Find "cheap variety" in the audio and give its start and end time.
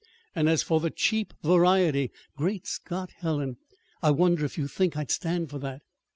0.89-2.09